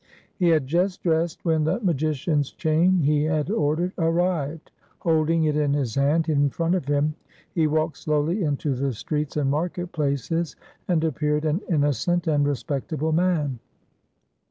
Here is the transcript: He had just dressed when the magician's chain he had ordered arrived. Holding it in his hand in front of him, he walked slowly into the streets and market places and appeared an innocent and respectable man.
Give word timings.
He 0.35 0.47
had 0.47 0.65
just 0.65 1.03
dressed 1.03 1.45
when 1.45 1.63
the 1.63 1.79
magician's 1.79 2.51
chain 2.51 3.01
he 3.01 3.25
had 3.25 3.51
ordered 3.51 3.93
arrived. 3.99 4.71
Holding 5.01 5.43
it 5.43 5.55
in 5.55 5.73
his 5.73 5.93
hand 5.93 6.27
in 6.27 6.49
front 6.49 6.73
of 6.73 6.85
him, 6.87 7.13
he 7.53 7.67
walked 7.67 7.97
slowly 7.97 8.41
into 8.41 8.73
the 8.73 8.93
streets 8.93 9.37
and 9.37 9.51
market 9.51 9.91
places 9.91 10.55
and 10.87 11.03
appeared 11.03 11.45
an 11.45 11.61
innocent 11.69 12.25
and 12.25 12.47
respectable 12.47 13.11
man. 13.11 13.59